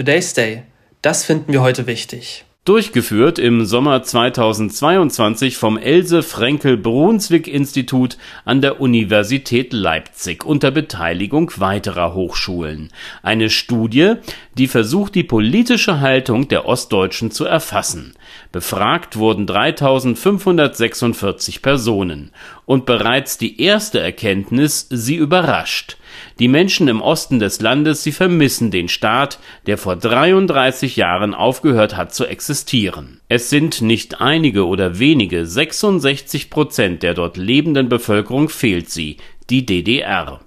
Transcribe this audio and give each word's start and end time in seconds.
Today's 0.00 0.32
Day. 0.32 0.62
Das 1.02 1.26
finden 1.26 1.52
wir 1.52 1.60
heute 1.60 1.86
wichtig. 1.86 2.46
Durchgeführt 2.64 3.38
im 3.38 3.66
Sommer 3.66 4.02
2022 4.02 5.58
vom 5.58 5.76
Else 5.76 6.22
Frenkel 6.22 6.78
Brunswick 6.78 7.46
Institut 7.46 8.16
an 8.46 8.62
der 8.62 8.80
Universität 8.80 9.74
Leipzig 9.74 10.46
unter 10.46 10.70
Beteiligung 10.70 11.52
weiterer 11.56 12.14
Hochschulen. 12.14 12.88
Eine 13.22 13.50
Studie, 13.50 14.14
die 14.56 14.68
versucht, 14.68 15.14
die 15.14 15.22
politische 15.22 16.00
Haltung 16.00 16.48
der 16.48 16.64
Ostdeutschen 16.64 17.30
zu 17.30 17.44
erfassen. 17.44 18.14
Befragt 18.52 19.16
wurden 19.16 19.46
3546 19.46 21.62
Personen. 21.62 22.32
Und 22.66 22.84
bereits 22.84 23.38
die 23.38 23.62
erste 23.62 24.00
Erkenntnis 24.00 24.88
sie 24.90 25.14
überrascht. 25.14 25.96
Die 26.40 26.48
Menschen 26.48 26.88
im 26.88 27.00
Osten 27.00 27.38
des 27.38 27.60
Landes, 27.60 28.02
sie 28.02 28.10
vermissen 28.10 28.72
den 28.72 28.88
Staat, 28.88 29.38
der 29.66 29.78
vor 29.78 29.94
33 29.94 30.96
Jahren 30.96 31.34
aufgehört 31.34 31.96
hat 31.96 32.12
zu 32.12 32.26
existieren. 32.26 33.20
Es 33.28 33.50
sind 33.50 33.82
nicht 33.82 34.20
einige 34.20 34.66
oder 34.66 34.98
wenige, 34.98 35.46
66 35.46 36.50
Prozent 36.50 37.04
der 37.04 37.14
dort 37.14 37.36
lebenden 37.36 37.88
Bevölkerung 37.88 38.48
fehlt 38.48 38.90
sie, 38.90 39.18
die 39.48 39.64
DDR. 39.64 40.40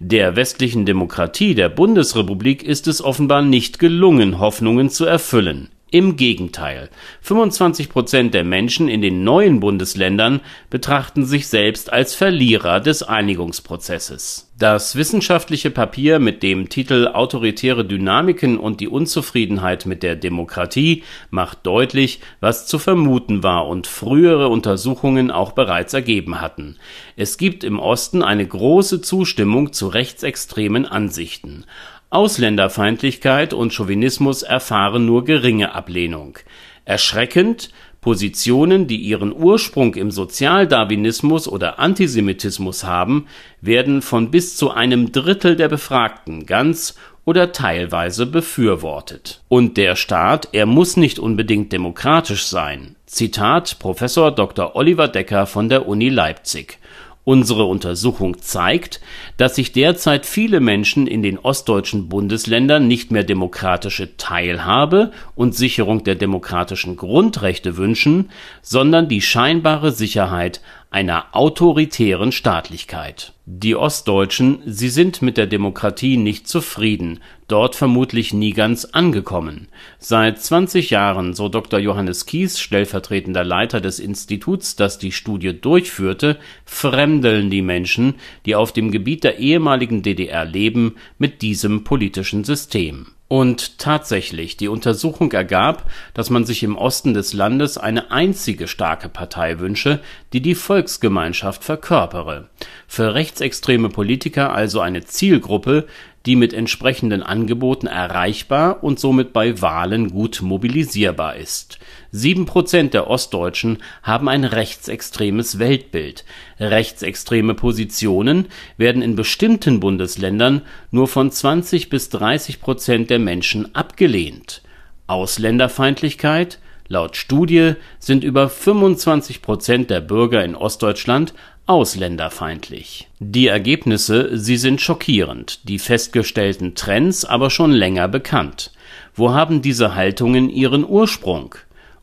Der 0.00 0.36
westlichen 0.36 0.86
Demokratie 0.86 1.54
der 1.54 1.68
Bundesrepublik 1.68 2.62
ist 2.62 2.88
es 2.88 3.02
offenbar 3.02 3.42
nicht 3.42 3.78
gelungen, 3.78 4.38
Hoffnungen 4.38 4.88
zu 4.88 5.04
erfüllen. 5.04 5.68
Im 5.94 6.16
Gegenteil, 6.16 6.90
25 7.20 7.88
Prozent 7.88 8.34
der 8.34 8.42
Menschen 8.42 8.88
in 8.88 9.00
den 9.00 9.22
neuen 9.22 9.60
Bundesländern 9.60 10.40
betrachten 10.68 11.24
sich 11.24 11.46
selbst 11.46 11.92
als 11.92 12.16
Verlierer 12.16 12.80
des 12.80 13.04
Einigungsprozesses. 13.04 14.50
Das 14.58 14.96
wissenschaftliche 14.96 15.70
Papier 15.70 16.18
mit 16.18 16.42
dem 16.42 16.68
Titel 16.68 17.08
Autoritäre 17.12 17.84
Dynamiken 17.84 18.56
und 18.58 18.80
die 18.80 18.88
Unzufriedenheit 18.88 19.86
mit 19.86 20.02
der 20.02 20.16
Demokratie 20.16 21.04
macht 21.30 21.64
deutlich, 21.64 22.20
was 22.40 22.66
zu 22.66 22.80
vermuten 22.80 23.42
war 23.42 23.68
und 23.68 23.88
frühere 23.88 24.48
Untersuchungen 24.48 25.32
auch 25.32 25.52
bereits 25.52 25.94
ergeben 25.94 26.40
hatten. 26.40 26.76
Es 27.16 27.36
gibt 27.36 27.62
im 27.62 27.78
Osten 27.78 28.22
eine 28.22 28.46
große 28.46 29.00
Zustimmung 29.00 29.72
zu 29.72 29.88
rechtsextremen 29.88 30.86
Ansichten. 30.86 31.64
Ausländerfeindlichkeit 32.10 33.52
und 33.52 33.72
Chauvinismus 33.72 34.42
erfahren 34.42 35.06
nur 35.06 35.24
geringe 35.24 35.74
Ablehnung. 35.74 36.38
Erschreckend, 36.84 37.70
Positionen, 38.00 38.86
die 38.86 38.98
ihren 38.98 39.32
Ursprung 39.32 39.94
im 39.94 40.10
Sozialdarwinismus 40.10 41.48
oder 41.48 41.78
Antisemitismus 41.78 42.84
haben, 42.84 43.26
werden 43.62 44.02
von 44.02 44.30
bis 44.30 44.56
zu 44.56 44.70
einem 44.70 45.10
Drittel 45.10 45.56
der 45.56 45.68
Befragten 45.68 46.44
ganz 46.44 46.96
oder 47.24 47.52
teilweise 47.52 48.26
befürwortet. 48.26 49.42
Und 49.48 49.76
der 49.76 49.96
Staat, 49.96 50.48
er 50.52 50.66
muss 50.66 50.96
nicht 50.98 51.18
unbedingt 51.18 51.72
demokratisch 51.72 52.44
sein. 52.44 52.96
Zitat 53.06 53.78
Professor 53.78 54.30
Dr. 54.30 54.76
Oliver 54.76 55.08
Decker 55.08 55.46
von 55.46 55.68
der 55.68 55.88
Uni 55.88 56.10
Leipzig. 56.10 56.78
Unsere 57.26 57.64
Untersuchung 57.64 58.42
zeigt, 58.42 59.00
dass 59.38 59.56
sich 59.56 59.72
derzeit 59.72 60.26
viele 60.26 60.60
Menschen 60.60 61.06
in 61.06 61.22
den 61.22 61.38
ostdeutschen 61.38 62.10
Bundesländern 62.10 62.86
nicht 62.86 63.10
mehr 63.10 63.24
demokratische 63.24 64.18
Teilhabe 64.18 65.10
und 65.34 65.54
Sicherung 65.54 66.04
der 66.04 66.16
demokratischen 66.16 66.96
Grundrechte 66.96 67.78
wünschen, 67.78 68.30
sondern 68.60 69.08
die 69.08 69.22
scheinbare 69.22 69.90
Sicherheit 69.90 70.60
einer 70.94 71.26
autoritären 71.32 72.30
Staatlichkeit. 72.30 73.32
Die 73.46 73.74
Ostdeutschen, 73.74 74.60
sie 74.64 74.88
sind 74.88 75.22
mit 75.22 75.36
der 75.36 75.48
Demokratie 75.48 76.16
nicht 76.16 76.46
zufrieden, 76.46 77.18
dort 77.48 77.74
vermutlich 77.74 78.32
nie 78.32 78.52
ganz 78.52 78.84
angekommen. 78.84 79.66
Seit 79.98 80.40
20 80.40 80.90
Jahren, 80.90 81.34
so 81.34 81.48
Dr. 81.48 81.80
Johannes 81.80 82.26
Kies, 82.26 82.60
stellvertretender 82.60 83.42
Leiter 83.42 83.80
des 83.80 83.98
Instituts, 83.98 84.76
das 84.76 84.96
die 84.98 85.10
Studie 85.10 85.60
durchführte, 85.60 86.38
fremdeln 86.64 87.50
die 87.50 87.62
Menschen, 87.62 88.14
die 88.46 88.54
auf 88.54 88.70
dem 88.70 88.92
Gebiet 88.92 89.24
der 89.24 89.40
ehemaligen 89.40 90.02
DDR 90.02 90.44
leben, 90.44 90.94
mit 91.18 91.42
diesem 91.42 91.82
politischen 91.82 92.44
System 92.44 93.13
und 93.34 93.80
tatsächlich, 93.80 94.56
die 94.58 94.68
Untersuchung 94.68 95.32
ergab, 95.32 95.90
dass 96.14 96.30
man 96.30 96.46
sich 96.46 96.62
im 96.62 96.76
Osten 96.76 97.14
des 97.14 97.32
Landes 97.32 97.76
eine 97.76 98.12
einzige 98.12 98.68
starke 98.68 99.08
Partei 99.08 99.58
wünsche, 99.58 99.98
die 100.32 100.40
die 100.40 100.54
Volksgemeinschaft 100.54 101.64
verkörpere. 101.64 102.48
Für 102.86 103.14
rechtsextreme 103.14 103.88
Politiker 103.88 104.52
also 104.52 104.78
eine 104.78 105.04
Zielgruppe, 105.04 105.88
die 106.26 106.36
mit 106.36 106.52
entsprechenden 106.52 107.22
Angeboten 107.22 107.86
erreichbar 107.86 108.82
und 108.82 108.98
somit 108.98 109.32
bei 109.32 109.60
Wahlen 109.60 110.10
gut 110.10 110.40
mobilisierbar 110.42 111.36
ist. 111.36 111.78
Sieben 112.10 112.46
Prozent 112.46 112.94
der 112.94 113.08
Ostdeutschen 113.08 113.78
haben 114.02 114.28
ein 114.28 114.44
rechtsextremes 114.44 115.58
Weltbild. 115.58 116.24
Rechtsextreme 116.58 117.54
Positionen 117.54 118.46
werden 118.76 119.02
in 119.02 119.16
bestimmten 119.16 119.80
Bundesländern 119.80 120.62
nur 120.90 121.08
von 121.08 121.30
20 121.30 121.90
bis 121.90 122.08
30 122.08 122.60
Prozent 122.60 123.10
der 123.10 123.18
Menschen 123.18 123.74
abgelehnt. 123.74 124.62
Ausländerfeindlichkeit 125.06 126.58
Laut 126.88 127.16
Studie 127.16 127.74
sind 127.98 128.24
über 128.24 128.48
25 128.48 129.40
Prozent 129.40 129.90
der 129.90 130.00
Bürger 130.00 130.44
in 130.44 130.54
Ostdeutschland 130.54 131.32
ausländerfeindlich. 131.66 133.08
Die 133.20 133.46
Ergebnisse, 133.46 134.36
sie 134.36 134.58
sind 134.58 134.82
schockierend, 134.82 135.66
die 135.68 135.78
festgestellten 135.78 136.74
Trends 136.74 137.24
aber 137.24 137.48
schon 137.48 137.72
länger 137.72 138.08
bekannt. 138.08 138.70
Wo 139.14 139.30
haben 139.32 139.62
diese 139.62 139.94
Haltungen 139.94 140.50
ihren 140.50 140.86
Ursprung? 140.86 141.54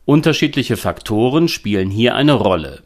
Unterschiedliche 0.04 0.76
Faktoren 0.76 1.46
spielen 1.46 1.90
hier 1.90 2.16
eine 2.16 2.32
Rolle. 2.32 2.82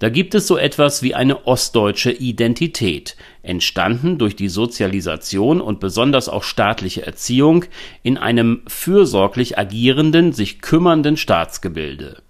Da 0.00 0.08
gibt 0.08 0.34
es 0.34 0.46
so 0.46 0.56
etwas 0.56 1.02
wie 1.02 1.14
eine 1.14 1.46
ostdeutsche 1.46 2.10
Identität, 2.10 3.16
entstanden 3.42 4.16
durch 4.16 4.34
die 4.34 4.48
Sozialisation 4.48 5.60
und 5.60 5.78
besonders 5.78 6.30
auch 6.30 6.42
staatliche 6.42 7.06
Erziehung 7.06 7.66
in 8.02 8.16
einem 8.16 8.62
fürsorglich 8.66 9.58
agierenden, 9.58 10.32
sich 10.32 10.62
kümmernden 10.62 11.18
Staatsgebilde. 11.18 12.22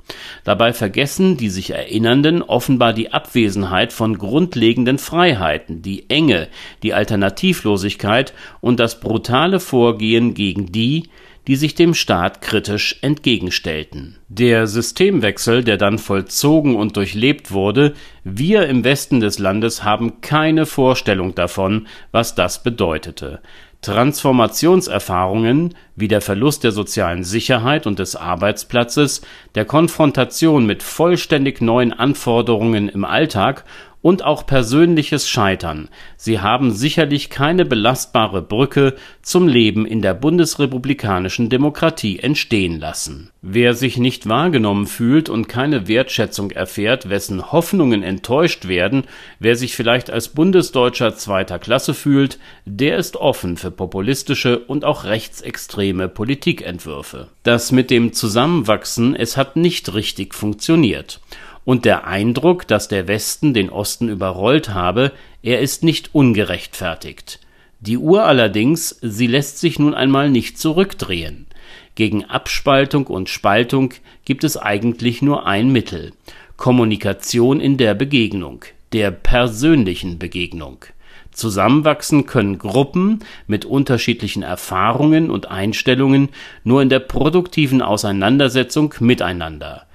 Dabei 0.42 0.72
vergessen 0.72 1.36
die 1.36 1.48
sich 1.48 1.70
Erinnernden 1.70 2.42
offenbar 2.42 2.92
die 2.92 3.12
Abwesenheit 3.12 3.92
von 3.92 4.18
grundlegenden 4.18 4.98
Freiheiten, 4.98 5.80
die 5.80 6.10
Enge, 6.10 6.48
die 6.82 6.92
Alternativlosigkeit 6.92 8.34
und 8.60 8.80
das 8.80 8.98
brutale 8.98 9.60
Vorgehen 9.60 10.34
gegen 10.34 10.72
die, 10.72 11.04
die 11.46 11.56
sich 11.56 11.74
dem 11.74 11.94
Staat 11.94 12.42
kritisch 12.42 12.98
entgegenstellten. 13.02 14.18
Der 14.28 14.66
Systemwechsel, 14.66 15.64
der 15.64 15.76
dann 15.76 15.98
vollzogen 15.98 16.76
und 16.76 16.96
durchlebt 16.96 17.50
wurde, 17.50 17.94
wir 18.24 18.66
im 18.68 18.84
Westen 18.84 19.20
des 19.20 19.38
Landes 19.38 19.82
haben 19.82 20.20
keine 20.20 20.66
Vorstellung 20.66 21.34
davon, 21.34 21.86
was 22.12 22.34
das 22.34 22.62
bedeutete. 22.62 23.40
Transformationserfahrungen 23.82 25.74
wie 25.96 26.08
der 26.08 26.20
Verlust 26.20 26.64
der 26.64 26.72
sozialen 26.72 27.24
Sicherheit 27.24 27.86
und 27.86 27.98
des 27.98 28.14
Arbeitsplatzes, 28.14 29.22
der 29.54 29.64
Konfrontation 29.64 30.66
mit 30.66 30.82
vollständig 30.82 31.62
neuen 31.62 31.94
Anforderungen 31.94 32.90
im 32.90 33.06
Alltag 33.06 33.64
und 34.02 34.24
auch 34.24 34.46
persönliches 34.46 35.28
Scheitern. 35.28 35.88
Sie 36.16 36.40
haben 36.40 36.72
sicherlich 36.72 37.28
keine 37.30 37.64
belastbare 37.64 38.42
Brücke 38.42 38.96
zum 39.22 39.46
Leben 39.46 39.84
in 39.84 40.00
der 40.02 40.14
bundesrepublikanischen 40.14 41.50
Demokratie 41.50 42.18
entstehen 42.18 42.80
lassen. 42.80 43.30
Wer 43.42 43.74
sich 43.74 43.98
nicht 43.98 44.28
wahrgenommen 44.28 44.86
fühlt 44.86 45.28
und 45.28 45.48
keine 45.48 45.88
Wertschätzung 45.88 46.50
erfährt, 46.50 47.08
wessen 47.08 47.52
Hoffnungen 47.52 48.02
enttäuscht 48.02 48.68
werden, 48.68 49.04
wer 49.38 49.56
sich 49.56 49.74
vielleicht 49.74 50.10
als 50.10 50.28
Bundesdeutscher 50.28 51.14
zweiter 51.16 51.58
Klasse 51.58 51.94
fühlt, 51.94 52.38
der 52.64 52.96
ist 52.96 53.16
offen 53.16 53.56
für 53.56 53.70
populistische 53.70 54.58
und 54.58 54.84
auch 54.84 55.04
rechtsextreme 55.04 56.08
Politikentwürfe. 56.08 57.28
Das 57.42 57.72
mit 57.72 57.90
dem 57.90 58.12
Zusammenwachsen, 58.12 59.14
es 59.16 59.36
hat 59.36 59.56
nicht 59.56 59.94
richtig 59.94 60.34
funktioniert 60.34 61.20
und 61.64 61.84
der 61.84 62.06
Eindruck, 62.06 62.66
dass 62.66 62.88
der 62.88 63.08
Westen 63.08 63.54
den 63.54 63.70
Osten 63.70 64.08
überrollt 64.08 64.70
habe, 64.70 65.12
er 65.42 65.60
ist 65.60 65.84
nicht 65.84 66.14
ungerechtfertigt. 66.14 67.40
Die 67.80 67.96
Uhr 67.96 68.24
allerdings, 68.24 68.98
sie 69.00 69.26
lässt 69.26 69.58
sich 69.58 69.78
nun 69.78 69.94
einmal 69.94 70.30
nicht 70.30 70.58
zurückdrehen. 70.58 71.46
Gegen 71.94 72.24
Abspaltung 72.24 73.06
und 73.06 73.28
Spaltung 73.28 73.94
gibt 74.24 74.44
es 74.44 74.56
eigentlich 74.56 75.22
nur 75.22 75.46
ein 75.46 75.70
Mittel 75.70 76.12
Kommunikation 76.56 77.58
in 77.58 77.78
der 77.78 77.94
Begegnung, 77.94 78.66
der 78.92 79.10
persönlichen 79.10 80.18
Begegnung. 80.18 80.84
Zusammenwachsen 81.32 82.26
können 82.26 82.58
Gruppen 82.58 83.20
mit 83.46 83.64
unterschiedlichen 83.64 84.42
Erfahrungen 84.42 85.30
und 85.30 85.50
Einstellungen 85.50 86.28
nur 86.62 86.82
in 86.82 86.90
der 86.90 86.98
produktiven 86.98 87.80
Auseinandersetzung 87.80 88.94
miteinander. 89.00 89.86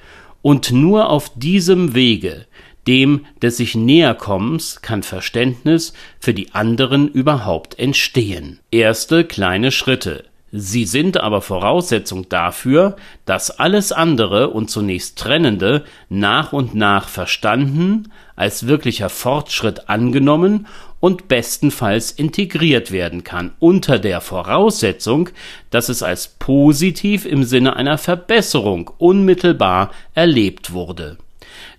Und 0.46 0.72
nur 0.72 1.10
auf 1.10 1.32
diesem 1.34 1.96
Wege, 1.96 2.46
dem 2.86 3.26
des 3.42 3.58
sich 3.58 3.74
Näherkommens, 3.74 4.80
kann 4.84 5.02
Verständnis 5.02 5.94
für 6.20 6.36
die 6.36 6.54
anderen 6.54 7.08
überhaupt 7.08 7.80
entstehen. 7.80 8.60
Erste 8.70 9.24
kleine 9.24 9.72
Schritte. 9.72 10.26
Sie 10.58 10.86
sind 10.86 11.18
aber 11.18 11.42
Voraussetzung 11.42 12.30
dafür, 12.30 12.96
dass 13.26 13.52
alles 13.52 13.92
andere 13.92 14.52
und 14.52 14.70
zunächst 14.70 15.18
Trennende 15.18 15.84
nach 16.08 16.54
und 16.54 16.74
nach 16.74 17.10
verstanden, 17.10 18.10
als 18.38 18.66
wirklicher 18.66 19.10
Fortschritt 19.10 19.90
angenommen 19.90 20.68
und 21.02 21.28
bestenfalls 21.28 22.12
integriert 22.12 22.92
werden 22.92 23.26
kann, 23.26 23.52
unter 23.60 24.00
der 24.00 24.22
Voraussetzung, 24.22 25.28
dass 25.72 25.90
es 25.90 26.02
als 26.02 26.30
positiv 26.30 27.26
im 27.26 27.44
Sinne 27.44 27.76
einer 27.76 27.98
Verbesserung 27.98 28.92
unmittelbar 28.98 29.92
erlebt 30.14 30.72
wurde. 30.72 31.18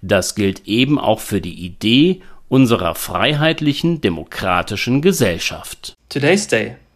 Das 0.03 0.35
gilt 0.35 0.69
eben 0.69 0.99
auch 0.99 1.21
für 1.21 1.41
die 1.41 1.65
Idee 1.65 2.21
unserer 2.51 2.95
freiheitlichen 2.95 4.03
demokratischen 4.03 5.01
Gesellschaft. 5.01 5.95
Today's 6.11 6.47
Day, 6.47 6.77